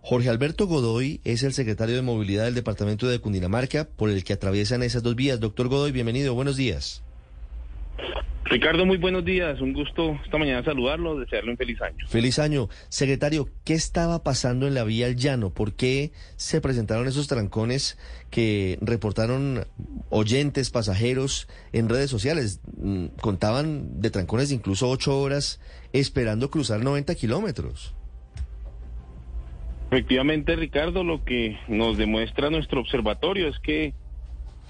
Jorge 0.00 0.28
Alberto 0.28 0.66
Godoy 0.66 1.20
es 1.24 1.44
el 1.44 1.52
secretario 1.52 1.94
de 1.94 2.02
Movilidad 2.02 2.44
del 2.44 2.54
Departamento 2.54 3.08
de 3.08 3.20
Cundinamarca, 3.20 3.88
por 3.88 4.10
el 4.10 4.24
que 4.24 4.32
atraviesan 4.32 4.82
esas 4.82 5.02
dos 5.02 5.14
vías. 5.14 5.38
Doctor 5.38 5.68
Godoy, 5.68 5.92
bienvenido, 5.92 6.34
buenos 6.34 6.56
días. 6.56 7.04
Ricardo, 8.52 8.84
muy 8.84 8.98
buenos 8.98 9.24
días. 9.24 9.60
Un 9.60 9.72
gusto 9.72 10.18
esta 10.24 10.36
mañana 10.36 10.62
saludarlo, 10.64 11.18
desearle 11.18 11.52
un 11.52 11.56
feliz 11.56 11.80
año. 11.80 12.06
Feliz 12.08 12.38
año. 12.38 12.68
Secretario, 12.88 13.48
¿qué 13.64 13.74
estaba 13.74 14.22
pasando 14.22 14.66
en 14.66 14.74
la 14.74 14.84
vía 14.84 15.06
al 15.06 15.16
llano? 15.16 15.54
¿Por 15.54 15.74
qué 15.74 16.12
se 16.36 16.60
presentaron 16.60 17.06
esos 17.06 17.28
trancones 17.28 17.96
que 18.30 18.78
reportaron 18.82 19.66
oyentes, 20.10 20.70
pasajeros 20.70 21.48
en 21.72 21.88
redes 21.88 22.10
sociales? 22.10 22.60
Mm, 22.76 23.06
contaban 23.20 24.02
de 24.02 24.10
trancones 24.10 24.50
de 24.50 24.56
incluso 24.56 24.90
ocho 24.90 25.18
horas 25.18 25.60
esperando 25.92 26.50
cruzar 26.50 26.80
90 26.80 27.14
kilómetros. 27.14 27.94
Efectivamente, 29.92 30.56
Ricardo, 30.56 31.04
lo 31.04 31.22
que 31.22 31.58
nos 31.68 31.98
demuestra 31.98 32.48
nuestro 32.48 32.80
observatorio 32.80 33.46
es 33.46 33.58
que 33.58 33.92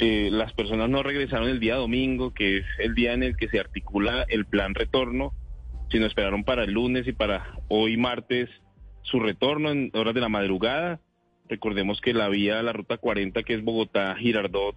eh, 0.01 0.30
las 0.33 0.52
personas 0.52 0.91
no 0.91 1.05
regresaron 1.05 1.48
el 1.48 1.60
día 1.60 1.77
domingo, 1.77 2.34
que 2.34 2.59
es 2.59 2.64
el 2.80 2.97
día 2.97 3.12
en 3.12 3.23
el 3.23 3.37
que 3.37 3.47
se 3.47 3.61
articula 3.61 4.27
el 4.28 4.47
plan 4.47 4.74
retorno, 4.74 5.33
sino 5.92 6.06
esperaron 6.06 6.42
para 6.42 6.64
el 6.64 6.73
lunes 6.73 7.06
y 7.06 7.12
para 7.12 7.56
hoy 7.69 7.97
martes 7.97 8.50
su 9.02 9.20
retorno 9.20 9.70
en 9.70 9.92
horas 9.95 10.12
de 10.12 10.20
la 10.20 10.28
madrugada. 10.28 10.98
Recordemos 11.48 12.00
que 12.00 12.14
la 12.14 12.28
vía, 12.28 12.61
la 12.61 12.73
ruta 12.73 12.97
40, 12.97 13.45
que 13.45 13.55
es 13.55 13.62
Bogotá-Girardot, 13.62 14.75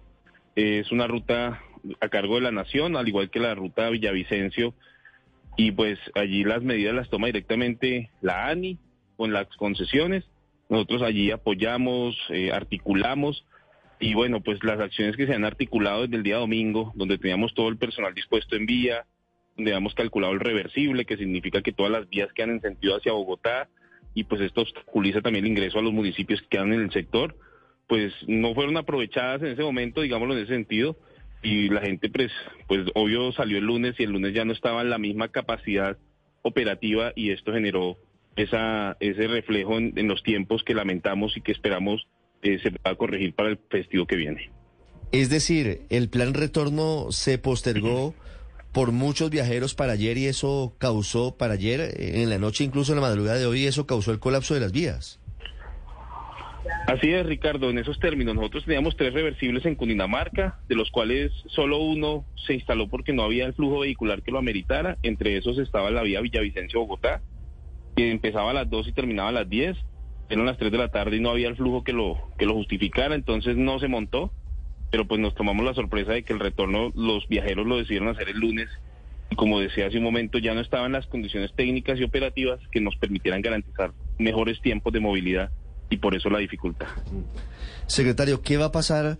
es 0.54 0.92
una 0.92 1.08
ruta 1.08 1.60
a 2.00 2.08
cargo 2.08 2.36
de 2.36 2.42
la 2.42 2.52
nación, 2.52 2.96
al 2.96 3.08
igual 3.08 3.30
que 3.30 3.40
la 3.40 3.56
ruta 3.56 3.90
Villavicencio, 3.90 4.74
y 5.56 5.72
pues 5.72 5.98
allí 6.14 6.44
las 6.44 6.62
medidas 6.62 6.94
las 6.94 7.10
toma 7.10 7.26
directamente 7.26 8.10
la 8.20 8.46
ANI 8.46 8.78
con 9.16 9.32
las 9.32 9.48
concesiones. 9.56 10.22
Nosotros 10.68 11.02
allí 11.02 11.30
apoyamos, 11.30 12.16
eh, 12.30 12.50
articulamos 12.52 13.44
y 13.98 14.14
bueno, 14.14 14.40
pues 14.42 14.62
las 14.62 14.80
acciones 14.80 15.16
que 15.16 15.26
se 15.26 15.34
han 15.34 15.44
articulado 15.44 16.02
desde 16.02 16.16
el 16.16 16.22
día 16.22 16.36
domingo, 16.36 16.92
donde 16.94 17.18
teníamos 17.18 17.54
todo 17.54 17.68
el 17.68 17.78
personal 17.78 18.14
dispuesto 18.14 18.56
en 18.56 18.66
vía, 18.66 19.06
donde 19.56 19.72
habíamos 19.72 19.94
calculado 19.94 20.34
el 20.34 20.40
reversible, 20.40 21.06
que 21.06 21.16
significa 21.16 21.62
que 21.62 21.72
todas 21.72 21.92
las 21.92 22.08
vías 22.08 22.32
quedan 22.34 22.50
en 22.50 22.60
sentido 22.60 22.96
hacia 22.96 23.12
Bogotá, 23.12 23.68
y 24.14 24.24
pues 24.24 24.40
esto 24.42 24.62
obstaculiza 24.62 25.22
también 25.22 25.44
el 25.44 25.50
ingreso 25.50 25.78
a 25.78 25.82
los 25.82 25.92
municipios 25.92 26.42
que 26.42 26.48
quedan 26.48 26.72
en 26.74 26.80
el 26.80 26.92
sector, 26.92 27.36
pues 27.86 28.12
no 28.26 28.54
fueron 28.54 28.76
aprovechadas 28.76 29.42
en 29.42 29.48
ese 29.48 29.62
momento, 29.62 30.02
digámoslo 30.02 30.34
en 30.34 30.42
ese 30.42 30.54
sentido, 30.54 30.98
y 31.42 31.68
la 31.68 31.80
gente 31.80 32.10
pues, 32.10 32.32
pues 32.66 32.86
obvio 32.94 33.32
salió 33.32 33.58
el 33.58 33.64
lunes 33.64 33.94
y 33.98 34.02
el 34.02 34.10
lunes 34.10 34.34
ya 34.34 34.44
no 34.44 34.52
estaba 34.52 34.82
en 34.82 34.90
la 34.90 34.98
misma 34.98 35.28
capacidad 35.28 35.96
operativa 36.42 37.12
y 37.14 37.30
esto 37.30 37.52
generó 37.52 37.96
esa, 38.36 38.96
ese 39.00 39.26
reflejo 39.26 39.78
en 39.78 40.08
los 40.08 40.22
tiempos 40.22 40.62
que 40.62 40.74
lamentamos 40.74 41.36
y 41.36 41.40
que 41.40 41.52
esperamos 41.52 42.06
eh, 42.42 42.58
se 42.62 42.70
va 42.70 42.92
a 42.92 42.94
corregir 42.94 43.34
para 43.34 43.48
el 43.48 43.58
festivo 43.70 44.06
que 44.06 44.16
viene. 44.16 44.50
Es 45.12 45.30
decir, 45.30 45.82
el 45.88 46.08
plan 46.08 46.34
retorno 46.34 47.10
se 47.10 47.38
postergó 47.38 48.14
por 48.72 48.92
muchos 48.92 49.30
viajeros 49.30 49.74
para 49.74 49.94
ayer 49.94 50.18
y 50.18 50.26
eso 50.26 50.74
causó, 50.78 51.36
para 51.36 51.54
ayer, 51.54 51.80
eh, 51.80 52.22
en 52.22 52.28
la 52.28 52.38
noche, 52.38 52.64
incluso 52.64 52.92
en 52.92 53.00
la 53.00 53.06
madrugada 53.08 53.38
de 53.38 53.46
hoy, 53.46 53.64
eso 53.64 53.86
causó 53.86 54.12
el 54.12 54.18
colapso 54.18 54.54
de 54.54 54.60
las 54.60 54.72
vías. 54.72 55.20
Así 56.86 57.10
es, 57.10 57.24
Ricardo, 57.24 57.70
en 57.70 57.78
esos 57.78 57.98
términos. 57.98 58.34
Nosotros 58.34 58.64
teníamos 58.64 58.96
tres 58.96 59.14
reversibles 59.14 59.64
en 59.64 59.76
Cundinamarca, 59.76 60.60
de 60.68 60.74
los 60.74 60.90
cuales 60.90 61.32
solo 61.46 61.78
uno 61.78 62.24
se 62.46 62.54
instaló 62.54 62.88
porque 62.88 63.12
no 63.12 63.22
había 63.22 63.46
el 63.46 63.54
flujo 63.54 63.80
vehicular 63.80 64.22
que 64.22 64.30
lo 64.30 64.38
ameritara. 64.38 64.98
Entre 65.02 65.36
esos 65.36 65.58
estaba 65.58 65.90
la 65.90 66.02
vía 66.02 66.20
Villavicencio-Bogotá, 66.20 67.22
que 67.96 68.10
empezaba 68.10 68.50
a 68.50 68.54
las 68.54 68.70
2 68.70 68.88
y 68.88 68.92
terminaba 68.92 69.30
a 69.30 69.32
las 69.32 69.48
10 69.48 69.76
eran 70.28 70.46
las 70.46 70.58
3 70.58 70.72
de 70.72 70.78
la 70.78 70.88
tarde 70.88 71.16
y 71.16 71.20
no 71.20 71.30
había 71.30 71.48
el 71.48 71.56
flujo 71.56 71.84
que 71.84 71.92
lo, 71.92 72.18
que 72.38 72.46
lo 72.46 72.54
justificara, 72.54 73.14
entonces 73.14 73.56
no 73.56 73.78
se 73.78 73.88
montó, 73.88 74.32
pero 74.90 75.06
pues 75.06 75.20
nos 75.20 75.34
tomamos 75.34 75.64
la 75.64 75.74
sorpresa 75.74 76.12
de 76.12 76.24
que 76.24 76.32
el 76.32 76.40
retorno 76.40 76.92
los 76.94 77.28
viajeros 77.28 77.66
lo 77.66 77.78
decidieron 77.78 78.08
hacer 78.08 78.28
el 78.28 78.38
lunes 78.38 78.68
y 79.30 79.36
como 79.36 79.60
decía 79.60 79.86
hace 79.86 79.98
un 79.98 80.04
momento 80.04 80.38
ya 80.38 80.54
no 80.54 80.60
estaban 80.60 80.92
las 80.92 81.06
condiciones 81.06 81.52
técnicas 81.54 81.98
y 81.98 82.04
operativas 82.04 82.60
que 82.70 82.80
nos 82.80 82.96
permitieran 82.96 83.40
garantizar 83.40 83.92
mejores 84.18 84.60
tiempos 84.60 84.92
de 84.92 85.00
movilidad 85.00 85.50
y 85.90 85.98
por 85.98 86.16
eso 86.16 86.30
la 86.30 86.38
dificultad. 86.38 86.88
Secretario, 87.86 88.42
¿qué 88.42 88.56
va 88.56 88.66
a 88.66 88.72
pasar 88.72 89.18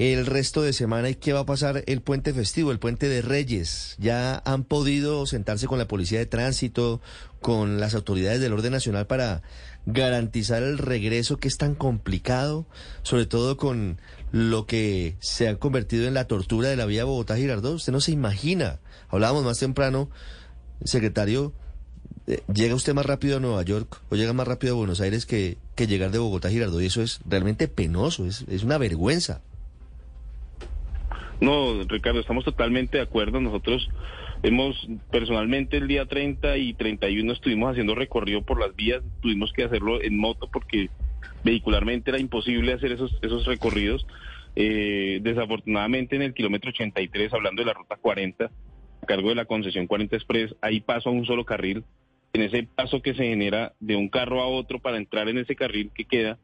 el 0.00 0.24
resto 0.24 0.62
de 0.62 0.72
semana 0.72 1.10
y 1.10 1.14
qué 1.14 1.34
va 1.34 1.40
a 1.40 1.46
pasar 1.46 1.84
el 1.86 2.00
puente 2.00 2.32
festivo, 2.32 2.72
el 2.72 2.78
puente 2.78 3.06
de 3.06 3.20
Reyes. 3.20 3.96
Ya 3.98 4.40
han 4.46 4.64
podido 4.64 5.26
sentarse 5.26 5.66
con 5.66 5.78
la 5.78 5.88
policía 5.88 6.18
de 6.18 6.24
tránsito, 6.24 7.02
con 7.42 7.80
las 7.80 7.94
autoridades 7.94 8.40
del 8.40 8.54
orden 8.54 8.72
nacional 8.72 9.06
para 9.06 9.42
garantizar 9.84 10.62
el 10.62 10.78
regreso 10.78 11.36
que 11.36 11.48
es 11.48 11.58
tan 11.58 11.74
complicado, 11.74 12.64
sobre 13.02 13.26
todo 13.26 13.58
con 13.58 14.00
lo 14.32 14.64
que 14.64 15.16
se 15.20 15.48
ha 15.48 15.56
convertido 15.56 16.08
en 16.08 16.14
la 16.14 16.26
tortura 16.26 16.70
de 16.70 16.76
la 16.76 16.86
vía 16.86 17.04
Bogotá-Girardot. 17.04 17.74
Usted 17.74 17.92
no 17.92 18.00
se 18.00 18.12
imagina. 18.12 18.80
Hablábamos 19.10 19.44
más 19.44 19.58
temprano, 19.58 20.08
secretario, 20.82 21.52
eh, 22.26 22.42
llega 22.50 22.74
usted 22.74 22.94
más 22.94 23.04
rápido 23.04 23.36
a 23.36 23.40
Nueva 23.40 23.62
York 23.64 24.00
o 24.08 24.16
llega 24.16 24.32
más 24.32 24.48
rápido 24.48 24.72
a 24.72 24.76
Buenos 24.78 25.02
Aires 25.02 25.26
que, 25.26 25.58
que 25.74 25.86
llegar 25.86 26.10
de 26.10 26.18
Bogotá 26.18 26.48
a 26.48 26.50
Girardot 26.50 26.80
y 26.80 26.86
eso 26.86 27.02
es 27.02 27.20
realmente 27.26 27.68
penoso, 27.68 28.24
es, 28.24 28.46
es 28.48 28.62
una 28.62 28.78
vergüenza. 28.78 29.42
No, 31.40 31.82
Ricardo, 31.84 32.20
estamos 32.20 32.44
totalmente 32.44 32.98
de 32.98 33.02
acuerdo. 33.02 33.40
Nosotros 33.40 33.88
hemos, 34.42 34.76
personalmente, 35.10 35.78
el 35.78 35.88
día 35.88 36.04
30 36.04 36.58
y 36.58 36.74
31 36.74 37.32
estuvimos 37.32 37.70
haciendo 37.70 37.94
recorrido 37.94 38.42
por 38.42 38.60
las 38.60 38.76
vías. 38.76 39.02
Tuvimos 39.22 39.52
que 39.52 39.64
hacerlo 39.64 40.02
en 40.02 40.18
moto 40.18 40.48
porque 40.52 40.90
vehicularmente 41.42 42.10
era 42.10 42.20
imposible 42.20 42.74
hacer 42.74 42.92
esos, 42.92 43.18
esos 43.22 43.46
recorridos. 43.46 44.06
Eh, 44.54 45.20
desafortunadamente, 45.22 46.16
en 46.16 46.22
el 46.22 46.34
kilómetro 46.34 46.70
83, 46.70 47.32
hablando 47.32 47.62
de 47.62 47.66
la 47.66 47.72
ruta 47.72 47.96
40, 47.96 48.44
a 48.44 49.06
cargo 49.06 49.30
de 49.30 49.36
la 49.36 49.46
concesión 49.46 49.86
40 49.86 50.16
Express, 50.16 50.54
ahí 50.60 50.80
paso 50.80 51.08
a 51.08 51.12
un 51.12 51.24
solo 51.24 51.46
carril. 51.46 51.84
En 52.34 52.42
ese 52.42 52.64
paso 52.64 53.00
que 53.00 53.14
se 53.14 53.24
genera 53.24 53.72
de 53.80 53.96
un 53.96 54.08
carro 54.08 54.42
a 54.42 54.46
otro 54.46 54.78
para 54.78 54.98
entrar 54.98 55.28
en 55.28 55.38
ese 55.38 55.56
carril 55.56 55.90
que 55.94 56.04
queda, 56.04 56.38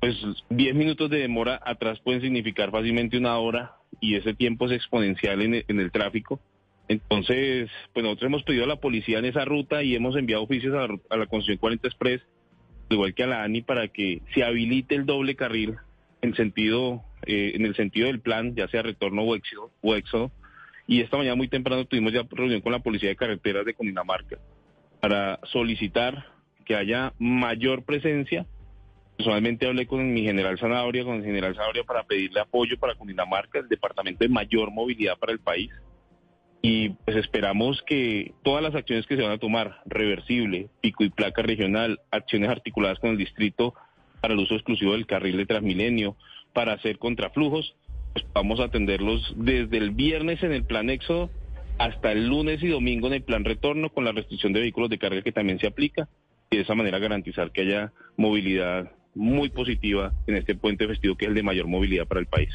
pues 0.00 0.16
10 0.50 0.74
minutos 0.74 1.10
de 1.10 1.18
demora 1.18 1.60
atrás 1.64 2.00
pueden 2.00 2.22
significar 2.22 2.70
fácilmente 2.70 3.18
una 3.18 3.36
hora 3.38 3.76
y 4.00 4.16
ese 4.16 4.34
tiempo 4.34 4.66
es 4.66 4.72
exponencial 4.72 5.42
en 5.42 5.80
el, 5.80 5.90
tráfico. 5.90 6.40
Entonces, 6.88 7.70
pues 7.92 8.04
nosotros 8.04 8.28
hemos 8.28 8.42
pedido 8.44 8.64
a 8.64 8.68
la 8.68 8.76
policía 8.76 9.18
en 9.18 9.24
esa 9.24 9.44
ruta 9.44 9.82
y 9.82 9.96
hemos 9.96 10.16
enviado 10.16 10.42
oficios 10.42 10.74
a 10.74 10.86
la, 10.86 10.98
a 11.10 11.16
la 11.16 11.26
40 11.26 11.88
Express, 11.88 12.22
igual 12.90 13.14
que 13.14 13.24
a 13.24 13.26
la 13.26 13.42
ANI, 13.42 13.62
para 13.62 13.88
que 13.88 14.22
se 14.34 14.44
habilite 14.44 14.94
el 14.94 15.06
doble 15.06 15.34
carril 15.34 15.76
en 16.22 16.34
sentido, 16.34 17.02
eh, 17.26 17.52
en 17.54 17.64
el 17.64 17.74
sentido 17.74 18.06
del 18.06 18.20
plan, 18.20 18.54
ya 18.54 18.68
sea 18.68 18.82
retorno 18.82 19.22
o 19.22 19.34
éxodo, 19.34 19.70
o 19.82 19.94
éxodo. 19.94 20.30
Y 20.86 21.00
esta 21.00 21.16
mañana 21.16 21.34
muy 21.34 21.48
temprano 21.48 21.84
tuvimos 21.84 22.12
ya 22.12 22.22
reunión 22.30 22.60
con 22.60 22.72
la 22.72 22.78
policía 22.78 23.08
de 23.08 23.16
carreteras 23.16 23.64
de 23.64 23.74
Cundinamarca 23.74 24.38
para 25.00 25.40
solicitar 25.44 26.26
que 26.64 26.76
haya 26.76 27.12
mayor 27.18 27.84
presencia 27.84 28.46
Personalmente 29.16 29.66
hablé 29.66 29.86
con 29.86 30.12
mi 30.12 30.22
general 30.22 30.58
Zanabria, 30.58 31.04
con 31.04 31.16
el 31.16 31.24
general 31.24 31.54
Zanabria 31.54 31.84
para 31.84 32.04
pedirle 32.04 32.40
apoyo 32.40 32.78
para 32.78 32.94
Cundinamarca, 32.94 33.58
el 33.58 33.68
departamento 33.68 34.24
de 34.24 34.28
mayor 34.28 34.70
movilidad 34.70 35.18
para 35.18 35.32
el 35.32 35.40
país. 35.40 35.70
Y 36.60 36.90
pues 36.90 37.16
esperamos 37.16 37.82
que 37.86 38.34
todas 38.42 38.62
las 38.62 38.74
acciones 38.74 39.06
que 39.06 39.16
se 39.16 39.22
van 39.22 39.32
a 39.32 39.38
tomar, 39.38 39.80
reversible, 39.86 40.68
pico 40.80 41.04
y 41.04 41.10
placa 41.10 41.42
regional, 41.42 42.00
acciones 42.10 42.50
articuladas 42.50 42.98
con 42.98 43.10
el 43.10 43.16
distrito 43.16 43.74
para 44.20 44.34
el 44.34 44.40
uso 44.40 44.54
exclusivo 44.54 44.92
del 44.92 45.06
carril 45.06 45.36
de 45.36 45.46
Transmilenio, 45.46 46.16
para 46.52 46.72
hacer 46.72 46.98
contraflujos, 46.98 47.76
pues 48.12 48.26
vamos 48.32 48.60
a 48.60 48.64
atenderlos 48.64 49.34
desde 49.36 49.76
el 49.76 49.90
viernes 49.90 50.42
en 50.42 50.52
el 50.52 50.64
plan 50.64 50.90
éxodo 50.90 51.30
hasta 51.78 52.12
el 52.12 52.26
lunes 52.26 52.62
y 52.62 52.68
domingo 52.68 53.06
en 53.08 53.14
el 53.14 53.22
plan 53.22 53.44
retorno 53.44 53.90
con 53.90 54.04
la 54.04 54.12
restricción 54.12 54.52
de 54.52 54.60
vehículos 54.60 54.90
de 54.90 54.98
carga 54.98 55.22
que 55.22 55.32
también 55.32 55.58
se 55.58 55.66
aplica 55.66 56.08
y 56.50 56.56
de 56.56 56.62
esa 56.62 56.74
manera 56.74 56.98
garantizar 56.98 57.52
que 57.52 57.62
haya 57.62 57.92
movilidad 58.16 58.90
muy 59.16 59.48
positiva 59.48 60.12
en 60.26 60.36
este 60.36 60.54
puente 60.54 60.86
festivo 60.86 61.16
que 61.16 61.24
es 61.24 61.30
el 61.30 61.34
de 61.34 61.42
mayor 61.42 61.66
movilidad 61.66 62.06
para 62.06 62.20
el 62.20 62.26
país. 62.26 62.50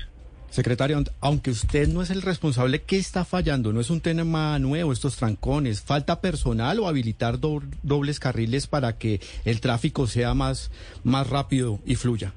Secretario, 0.49 1.01
aunque 1.21 1.49
usted 1.49 1.87
no 1.87 2.01
es 2.01 2.09
el 2.09 2.21
responsable, 2.21 2.81
¿qué 2.81 2.97
está 2.97 3.23
fallando? 3.23 3.71
¿No 3.71 3.79
es 3.79 3.89
un 3.89 4.01
tema 4.01 4.59
nuevo 4.59 4.91
estos 4.91 5.15
trancones? 5.15 5.81
¿Falta 5.81 6.19
personal 6.19 6.77
o 6.79 6.87
habilitar 6.87 7.39
dobles 7.39 8.19
carriles 8.19 8.67
para 8.67 8.97
que 8.97 9.21
el 9.45 9.61
tráfico 9.61 10.07
sea 10.07 10.33
más, 10.33 10.69
más 11.05 11.29
rápido 11.29 11.79
y 11.85 11.95
fluya? 11.95 12.33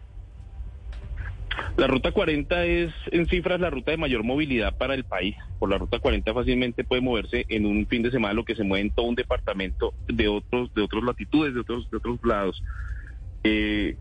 La 1.77 1.89
ruta 1.89 2.13
40 2.13 2.65
es 2.67 2.93
en 3.11 3.27
cifras 3.27 3.61
la 3.61 3.71
ruta 3.71 3.91
de 3.91 3.97
mayor 3.97 4.23
movilidad 4.23 4.77
para 4.77 4.95
el 4.95 5.03
país. 5.03 5.35
Por 5.59 5.71
la 5.71 5.79
ruta 5.79 5.99
40 5.99 6.33
fácilmente 6.33 6.85
puede 6.85 7.03
moverse 7.03 7.47
en 7.49 7.67
un 7.67 7.85
fin 7.89 8.03
de 8.03 8.13
semana 8.13 8.33
lo 8.33 8.45
que 8.45 8.55
se 8.55 8.63
mueve 8.63 8.87
en 8.87 8.91
todo 8.95 9.07
un 9.07 9.17
departamento 9.17 9.93
de 10.07 10.29
otros 10.29 10.73
de 10.75 10.83
otras 10.83 11.03
latitudes, 11.03 11.53
de 11.53 11.61
otros 11.61 11.91
de 11.91 11.97
otros 11.97 12.21
lados. 12.23 12.63
Eh, 13.45 13.97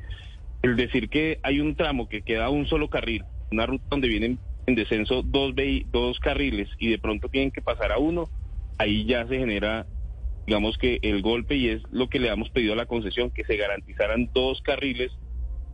el 0.61 0.75
decir 0.75 1.09
que 1.09 1.39
hay 1.43 1.59
un 1.59 1.75
tramo 1.75 2.07
que 2.07 2.21
queda 2.21 2.49
un 2.49 2.65
solo 2.67 2.89
carril, 2.89 3.23
una 3.51 3.65
ruta 3.65 3.85
donde 3.91 4.07
vienen 4.07 4.39
en 4.65 4.75
descenso 4.75 5.21
dos, 5.23 5.53
dos 5.91 6.19
carriles 6.19 6.69
y 6.79 6.89
de 6.89 6.99
pronto 6.99 7.27
tienen 7.27 7.51
que 7.51 7.61
pasar 7.61 7.91
a 7.91 7.97
uno, 7.97 8.29
ahí 8.77 9.05
ya 9.05 9.27
se 9.27 9.37
genera 9.37 9.85
digamos 10.45 10.77
que 10.77 10.99
el 11.01 11.21
golpe 11.21 11.55
y 11.55 11.69
es 11.69 11.81
lo 11.91 12.09
que 12.09 12.19
le 12.19 12.29
hemos 12.29 12.49
pedido 12.49 12.73
a 12.73 12.77
la 12.77 12.85
concesión, 12.85 13.31
que 13.31 13.45
se 13.45 13.55
garantizaran 13.55 14.29
dos 14.33 14.61
carriles 14.61 15.11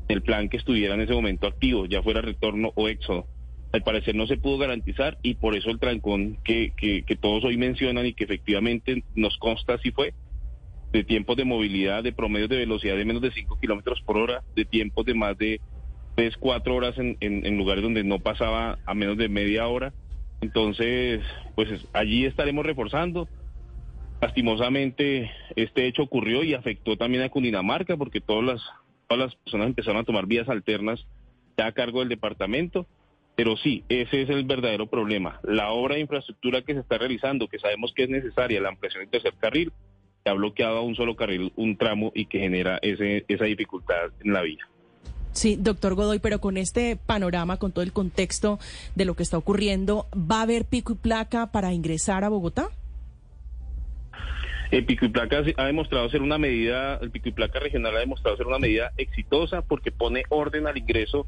el 0.07 0.21
plan 0.23 0.49
que 0.49 0.57
estuviera 0.57 0.95
en 0.95 1.01
ese 1.01 1.13
momento 1.13 1.47
activo, 1.47 1.85
ya 1.85 2.01
fuera 2.01 2.21
retorno 2.21 2.71
o 2.75 2.87
éxodo. 2.89 3.27
Al 3.71 3.83
parecer 3.83 4.15
no 4.15 4.25
se 4.25 4.37
pudo 4.37 4.57
garantizar 4.57 5.19
y 5.21 5.35
por 5.35 5.55
eso 5.55 5.69
el 5.69 5.79
trancón 5.79 6.39
que, 6.43 6.73
que, 6.75 7.03
que 7.03 7.15
todos 7.15 7.45
hoy 7.45 7.57
mencionan 7.57 8.07
y 8.07 8.13
que 8.13 8.23
efectivamente 8.23 9.03
nos 9.13 9.37
consta 9.37 9.75
así 9.75 9.91
fue, 9.91 10.13
de 10.91 11.03
tiempos 11.03 11.37
de 11.37 11.45
movilidad, 11.45 12.03
de 12.03 12.13
promedios 12.13 12.49
de 12.49 12.57
velocidad 12.57 12.97
de 12.97 13.05
menos 13.05 13.21
de 13.21 13.31
5 13.31 13.59
kilómetros 13.59 14.01
por 14.01 14.17
hora, 14.17 14.43
de 14.55 14.65
tiempos 14.65 15.05
de 15.05 15.13
más 15.13 15.37
de 15.37 15.61
3, 16.15 16.35
4 16.37 16.75
horas 16.75 16.97
en, 16.97 17.17
en, 17.21 17.57
lugares 17.57 17.83
donde 17.83 18.03
no 18.03 18.19
pasaba 18.19 18.79
a 18.85 18.93
menos 18.93 19.17
de 19.17 19.29
media 19.29 19.67
hora. 19.67 19.93
Entonces, 20.41 21.21
pues 21.55 21.69
allí 21.93 22.25
estaremos 22.25 22.65
reforzando. 22.65 23.27
Lastimosamente, 24.21 25.31
este 25.55 25.87
hecho 25.87 26.03
ocurrió 26.03 26.43
y 26.43 26.53
afectó 26.53 26.97
también 26.97 27.23
a 27.23 27.29
Cundinamarca 27.29 27.95
porque 27.95 28.19
todas 28.19 28.43
las, 28.43 28.61
todas 29.07 29.25
las 29.25 29.35
personas 29.35 29.67
empezaron 29.67 30.01
a 30.01 30.03
tomar 30.03 30.25
vías 30.25 30.49
alternas 30.49 31.05
ya 31.57 31.67
a 31.67 31.71
cargo 31.71 31.99
del 31.99 32.09
departamento. 32.09 32.87
Pero 33.35 33.55
sí, 33.55 33.85
ese 33.87 34.23
es 34.23 34.29
el 34.29 34.43
verdadero 34.43 34.87
problema. 34.87 35.39
La 35.43 35.69
obra 35.69 35.95
de 35.95 36.01
infraestructura 36.01 36.61
que 36.61 36.73
se 36.73 36.81
está 36.81 36.97
realizando, 36.97 37.47
que 37.47 37.59
sabemos 37.59 37.93
que 37.93 38.03
es 38.03 38.09
necesaria, 38.09 38.59
la 38.59 38.67
ampliación 38.67 39.03
del 39.03 39.11
tercer 39.11 39.33
carril, 39.39 39.71
ha 40.25 40.33
bloqueado 40.33 40.77
a 40.77 40.81
un 40.81 40.95
solo 40.95 41.15
carril 41.15 41.51
un 41.55 41.77
tramo 41.77 42.11
y 42.13 42.25
que 42.25 42.39
genera 42.39 42.79
ese, 42.81 43.25
esa 43.27 43.45
dificultad 43.45 44.11
en 44.23 44.33
la 44.33 44.41
vía. 44.41 44.67
Sí, 45.31 45.55
doctor 45.59 45.93
Godoy, 45.93 46.19
pero 46.19 46.41
con 46.41 46.57
este 46.57 46.95
panorama, 46.97 47.57
con 47.57 47.71
todo 47.71 47.83
el 47.83 47.93
contexto 47.93 48.59
de 48.95 49.05
lo 49.05 49.15
que 49.15 49.23
está 49.23 49.37
ocurriendo, 49.37 50.07
¿va 50.13 50.39
a 50.39 50.41
haber 50.43 50.65
pico 50.65 50.93
y 50.93 50.95
placa 50.95 51.51
para 51.51 51.71
ingresar 51.73 52.23
a 52.23 52.29
Bogotá? 52.29 52.69
El 54.71 54.85
pico 54.85 55.05
y 55.05 55.09
placa 55.09 55.41
ha 55.57 55.65
demostrado 55.65 56.09
ser 56.09 56.21
una 56.21 56.37
medida, 56.37 56.97
el 57.01 57.09
pico 57.09 57.29
y 57.29 57.31
placa 57.31 57.59
regional 57.59 57.95
ha 57.95 57.99
demostrado 57.99 58.37
ser 58.37 58.47
una 58.47 58.59
medida 58.59 58.91
exitosa 58.97 59.61
porque 59.63 59.91
pone 59.91 60.23
orden 60.29 60.67
al 60.67 60.77
ingreso 60.77 61.25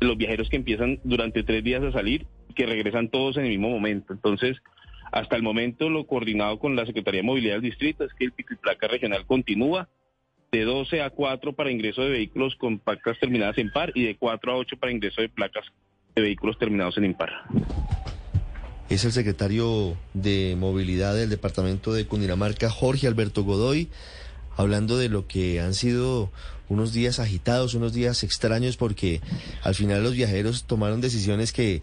de 0.00 0.06
los 0.06 0.16
viajeros 0.16 0.48
que 0.48 0.56
empiezan 0.56 0.98
durante 1.04 1.42
tres 1.42 1.62
días 1.62 1.84
a 1.84 1.92
salir 1.92 2.26
y 2.48 2.54
que 2.54 2.66
regresan 2.66 3.08
todos 3.08 3.36
en 3.36 3.44
el 3.44 3.50
mismo 3.50 3.68
momento. 3.68 4.12
Entonces, 4.12 4.56
hasta 5.12 5.36
el 5.36 5.42
momento 5.42 5.88
lo 5.88 6.06
coordinado 6.06 6.58
con 6.58 6.76
la 6.76 6.86
Secretaría 6.86 7.20
de 7.20 7.26
Movilidad 7.26 7.54
del 7.54 7.62
Distrito 7.62 8.04
es 8.04 8.12
que 8.14 8.24
el 8.24 8.32
pico 8.32 8.54
y 8.54 8.56
placa 8.56 8.86
regional 8.88 9.26
continúa 9.26 9.88
de 10.52 10.64
12 10.64 11.02
a 11.02 11.10
4 11.10 11.52
para 11.52 11.70
ingreso 11.70 12.02
de 12.02 12.10
vehículos 12.10 12.56
con 12.56 12.78
placas 12.78 13.18
terminadas 13.18 13.58
en 13.58 13.70
par 13.70 13.92
y 13.94 14.04
de 14.04 14.16
4 14.16 14.52
a 14.52 14.56
8 14.56 14.76
para 14.78 14.92
ingreso 14.92 15.20
de 15.20 15.28
placas 15.28 15.64
de 16.14 16.22
vehículos 16.22 16.58
terminados 16.58 16.96
en 16.98 17.04
impar. 17.04 17.30
Es 18.88 19.04
el 19.04 19.12
secretario 19.12 19.96
de 20.14 20.56
Movilidad 20.58 21.14
del 21.14 21.30
Departamento 21.30 21.92
de 21.92 22.06
Cundinamarca, 22.06 22.68
Jorge 22.68 23.06
Alberto 23.06 23.44
Godoy, 23.44 23.88
hablando 24.56 24.98
de 24.98 25.08
lo 25.08 25.28
que 25.28 25.60
han 25.60 25.74
sido 25.74 26.32
unos 26.68 26.92
días 26.92 27.20
agitados, 27.20 27.74
unos 27.74 27.92
días 27.92 28.24
extraños, 28.24 28.76
porque 28.76 29.20
al 29.62 29.76
final 29.76 30.02
los 30.02 30.14
viajeros 30.14 30.64
tomaron 30.64 31.00
decisiones 31.00 31.52
que 31.52 31.82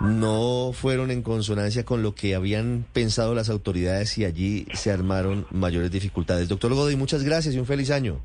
no 0.00 0.70
fueron 0.72 1.10
en 1.10 1.22
consonancia 1.22 1.84
con 1.84 2.02
lo 2.02 2.14
que 2.14 2.34
habían 2.34 2.84
pensado 2.92 3.34
las 3.34 3.48
autoridades 3.48 4.16
y 4.18 4.24
allí 4.24 4.66
se 4.74 4.90
armaron 4.90 5.46
mayores 5.50 5.90
dificultades. 5.90 6.48
Doctor 6.48 6.74
Godoy, 6.74 6.96
muchas 6.96 7.22
gracias 7.22 7.54
y 7.54 7.58
un 7.58 7.66
feliz 7.66 7.90
año. 7.90 8.20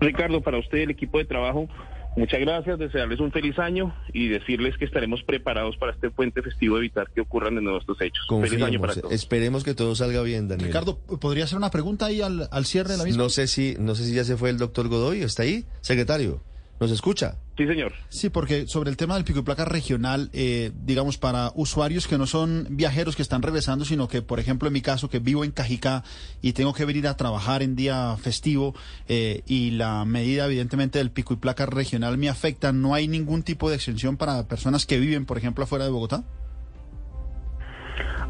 Ricardo, 0.00 0.40
para 0.40 0.58
usted 0.58 0.78
y 0.78 0.82
el 0.82 0.90
equipo 0.90 1.18
de 1.18 1.24
trabajo, 1.24 1.68
muchas 2.16 2.40
gracias, 2.40 2.78
desearles 2.78 3.20
un 3.20 3.30
feliz 3.30 3.58
año 3.58 3.94
y 4.12 4.28
decirles 4.28 4.76
que 4.76 4.84
estaremos 4.84 5.22
preparados 5.22 5.76
para 5.76 5.92
este 5.92 6.10
puente 6.10 6.42
festivo, 6.42 6.76
evitar 6.76 7.08
que 7.14 7.20
ocurran 7.20 7.54
de 7.54 7.62
nuevo 7.62 7.78
estos 7.78 8.00
hechos. 8.00 8.26
Confiemos, 8.26 8.50
feliz 8.50 8.66
año 8.66 8.80
para 8.80 8.94
todos. 8.94 9.12
Esperemos 9.12 9.64
que 9.64 9.74
todo 9.74 9.94
salga 9.94 10.22
bien, 10.22 10.48
Daniel. 10.48 10.66
Ricardo, 10.66 10.98
¿podría 10.98 11.44
hacer 11.44 11.56
una 11.56 11.70
pregunta 11.70 12.06
ahí 12.06 12.20
al, 12.20 12.48
al 12.50 12.66
cierre 12.66 12.90
de 12.90 12.98
la 12.98 13.04
misma? 13.04 13.22
No 13.22 13.28
sé 13.28 13.46
si, 13.46 13.76
no 13.78 13.94
sé 13.94 14.04
si 14.04 14.14
ya 14.14 14.24
se 14.24 14.36
fue 14.36 14.50
el 14.50 14.58
doctor 14.58 14.88
Godoy, 14.88 15.22
¿está 15.22 15.44
ahí? 15.44 15.64
Secretario. 15.80 16.42
¿Nos 16.82 16.90
escucha? 16.90 17.36
Sí, 17.56 17.64
señor. 17.64 17.92
Sí, 18.08 18.28
porque 18.28 18.66
sobre 18.66 18.90
el 18.90 18.96
tema 18.96 19.14
del 19.14 19.22
pico 19.22 19.38
y 19.38 19.42
placa 19.42 19.64
regional, 19.64 20.30
eh, 20.32 20.72
digamos, 20.84 21.16
para 21.16 21.52
usuarios 21.54 22.08
que 22.08 22.18
no 22.18 22.26
son 22.26 22.66
viajeros 22.70 23.14
que 23.14 23.22
están 23.22 23.40
regresando, 23.40 23.84
sino 23.84 24.08
que, 24.08 24.20
por 24.20 24.40
ejemplo, 24.40 24.66
en 24.66 24.72
mi 24.72 24.80
caso, 24.80 25.08
que 25.08 25.20
vivo 25.20 25.44
en 25.44 25.52
Cajicá 25.52 26.02
y 26.40 26.54
tengo 26.54 26.74
que 26.74 26.84
venir 26.84 27.06
a 27.06 27.16
trabajar 27.16 27.62
en 27.62 27.76
día 27.76 28.16
festivo 28.16 28.74
eh, 29.06 29.42
y 29.46 29.70
la 29.70 30.04
medida, 30.04 30.46
evidentemente, 30.46 30.98
del 30.98 31.12
pico 31.12 31.34
y 31.34 31.36
placa 31.36 31.66
regional 31.66 32.18
me 32.18 32.28
afecta, 32.28 32.72
¿no 32.72 32.94
hay 32.94 33.06
ningún 33.06 33.44
tipo 33.44 33.70
de 33.70 33.76
exención 33.76 34.16
para 34.16 34.48
personas 34.48 34.84
que 34.84 34.98
viven, 34.98 35.24
por 35.24 35.38
ejemplo, 35.38 35.62
afuera 35.62 35.84
de 35.84 35.92
Bogotá? 35.92 36.24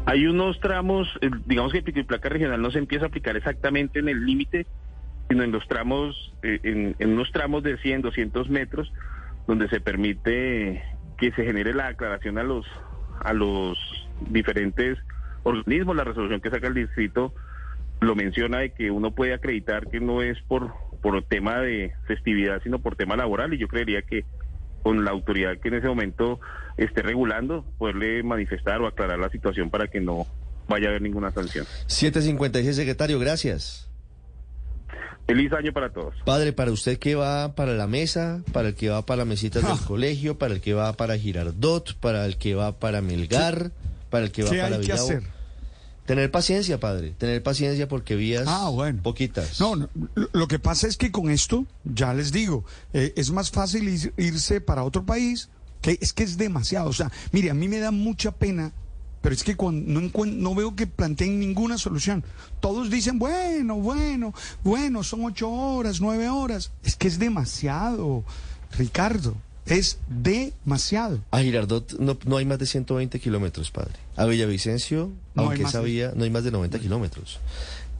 Hay 0.05 0.27
unos 0.27 0.59
tramos, 0.59 1.07
digamos 1.47 1.71
que 1.71 1.79
el 1.79 1.83
pico 1.83 2.01
y 2.01 2.03
placa 2.03 2.29
regional 2.29 2.61
no 2.61 2.69
se 2.69 2.77
empieza 2.77 3.05
a 3.05 3.07
aplicar 3.07 3.35
exactamente 3.35 3.97
en 3.97 4.09
el 4.09 4.23
límite 4.23 4.67
sino 5.29 5.43
en 5.43 5.51
los 5.51 5.67
tramos, 5.67 6.33
eh, 6.43 6.59
en, 6.99 7.13
unos 7.13 7.31
tramos 7.31 7.63
de 7.63 7.77
100, 7.77 8.01
200 8.01 8.49
metros, 8.49 8.91
donde 9.47 9.67
se 9.69 9.79
permite 9.79 10.83
que 11.17 11.31
se 11.31 11.43
genere 11.43 11.73
la 11.73 11.87
aclaración 11.87 12.37
a 12.37 12.43
los, 12.43 12.65
a 13.19 13.33
los 13.33 13.77
diferentes 14.29 14.97
organismos. 15.43 15.95
La 15.95 16.03
resolución 16.03 16.41
que 16.41 16.49
saca 16.49 16.67
el 16.67 16.73
distrito 16.73 17.33
lo 18.01 18.15
menciona 18.15 18.59
de 18.59 18.73
que 18.73 18.91
uno 18.91 19.11
puede 19.11 19.33
acreditar 19.33 19.89
que 19.89 19.99
no 19.99 20.21
es 20.21 20.39
por, 20.41 20.73
por 21.01 21.21
tema 21.23 21.59
de 21.59 21.93
festividad, 22.07 22.61
sino 22.63 22.79
por 22.79 22.95
tema 22.95 23.15
laboral, 23.15 23.53
y 23.53 23.57
yo 23.57 23.67
creería 23.67 24.01
que 24.01 24.25
con 24.83 25.05
la 25.05 25.11
autoridad 25.11 25.57
que 25.59 25.69
en 25.69 25.75
ese 25.75 25.87
momento 25.87 26.39
esté 26.77 27.01
regulando, 27.01 27.65
poderle 27.77 28.21
manifestar 28.21 28.81
o 28.81 28.87
aclarar 28.87 29.17
la 29.17 29.29
situación 29.29 29.69
para 29.69 29.87
que 29.87 30.01
no 30.01 30.27
vaya 30.67 30.87
a 30.87 30.89
haber 30.89 31.01
ninguna 31.01 31.31
sanción. 31.31 31.65
756, 31.87 32.75
secretario, 32.75 33.19
gracias. 33.19 33.92
Feliz 35.25 35.53
año 35.53 35.71
para 35.71 35.91
todos. 35.91 36.13
Padre, 36.25 36.51
para 36.53 36.71
usted 36.71 36.99
que 36.99 37.15
va 37.15 37.55
para 37.55 37.73
la 37.73 37.87
mesa, 37.87 38.41
para 38.51 38.69
el 38.69 38.75
que 38.75 38.89
va 38.89 39.05
para 39.05 39.19
las 39.19 39.27
mesitas 39.27 39.65
del 39.65 39.79
colegio, 39.87 40.37
para 40.37 40.53
el 40.53 40.61
que 40.61 40.73
va 40.73 40.91
para 40.93 41.17
Girardot, 41.17 41.95
para 41.99 42.25
el 42.25 42.37
que 42.37 42.55
va 42.55 42.73
para 42.77 43.01
Melgar, 43.01 43.71
para 44.09 44.25
el 44.25 44.31
que 44.31 44.43
va 44.43 44.49
¿Qué 44.51 44.59
para 44.59 44.75
hay 44.75 44.81
que 44.85 44.91
hacer? 44.93 45.23
Tener 46.05 46.29
paciencia, 46.29 46.81
padre, 46.81 47.15
tener 47.17 47.41
paciencia 47.41 47.87
porque 47.87 48.15
vías 48.17 48.43
Ah, 48.45 48.67
bueno. 48.69 49.01
poquitas. 49.01 49.57
No, 49.61 49.77
no, 49.77 49.89
lo- 50.15 50.29
lo 50.33 50.47
que 50.49 50.59
pasa 50.59 50.85
es 50.87 50.97
que 50.97 51.13
con 51.13 51.29
esto, 51.29 51.65
ya 51.85 52.13
les 52.13 52.33
digo, 52.33 52.65
eh, 52.91 53.13
es 53.15 53.31
más 53.31 53.49
fácil 53.51 53.87
ir- 53.87 54.11
irse 54.17 54.59
para 54.59 54.83
otro 54.83 55.05
país, 55.05 55.49
que 55.81 55.97
es 56.01 56.11
que 56.11 56.23
es 56.23 56.37
demasiado. 56.37 56.89
O 56.89 56.93
sea, 56.93 57.09
mire, 57.31 57.49
a 57.49 57.53
mí 57.53 57.69
me 57.69 57.79
da 57.79 57.91
mucha 57.91 58.31
pena, 58.33 58.73
pero 59.23 59.33
es 59.33 59.43
que 59.43 59.55
cuando 59.55 59.99
no, 60.01 60.11
no 60.25 60.53
veo 60.53 60.75
que 60.75 60.85
planteen 60.85 61.39
ninguna 61.39 61.77
solución. 61.79 62.23
Todos 62.59 62.91
dicen, 62.91 63.17
bueno, 63.17 63.77
bueno, 63.77 64.33
bueno, 64.63 65.01
son 65.01 65.23
ocho 65.25 65.49
horas, 65.49 66.01
nueve 66.01 66.27
horas. 66.29 66.71
Es 66.83 66.95
que 66.97 67.07
es 67.07 67.17
demasiado, 67.17 68.23
Ricardo, 68.77 69.35
es 69.65 69.97
demasiado. 70.09 71.21
A 71.31 71.39
Girardot 71.39 71.93
no, 71.99 72.17
no 72.25 72.37
hay 72.37 72.45
más 72.45 72.59
de 72.59 72.65
120 72.65 73.19
kilómetros, 73.21 73.71
padre. 73.71 73.93
A 74.17 74.25
Villavicencio, 74.25 75.09
No 75.35 75.43
aunque 75.43 75.63
esa 75.63 75.79
vía, 75.79 76.11
no 76.15 76.25
hay 76.25 76.29
más 76.29 76.43
de 76.43 76.51
90 76.51 76.79
kilómetros. 76.79 77.39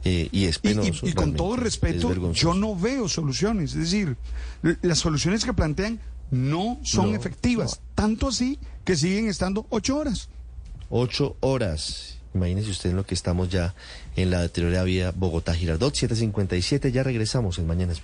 Eh, 0.04 0.28
y 0.30 0.44
es 0.44 0.60
Y, 0.62 0.68
y- 0.68 0.74
penoso. 0.74 1.06
y 1.08 1.14
con 1.14 1.34
todo 1.34 1.54
es 1.54 1.60
respeto, 1.62 2.32
yo 2.32 2.52
no 2.52 2.76
veo 2.76 3.08
soluciones. 3.08 3.72
Es 3.72 3.90
decir, 3.90 4.16
las 4.82 4.98
soluciones 4.98 5.42
que 5.46 5.54
plantean 5.54 5.98
no 6.30 6.78
son 6.82 7.14
efectivas. 7.14 7.80
Tanto 7.94 8.28
así 8.28 8.58
que 8.84 8.94
siguen 8.96 9.28
estando 9.28 9.66
ocho 9.70 9.96
horas. 9.96 10.28
Ocho 10.96 11.36
horas. 11.40 12.18
Imagínese 12.34 12.70
usted 12.70 12.90
en 12.90 12.96
lo 12.96 13.04
que 13.04 13.14
estamos 13.14 13.48
ya 13.48 13.74
en 14.14 14.30
la 14.30 14.42
deteriorada 14.42 14.84
vía 14.84 15.10
Bogotá-Girardot, 15.10 15.92
757. 15.92 16.92
Ya 16.92 17.02
regresamos 17.02 17.58
en 17.58 17.66
Mañanas. 17.66 18.00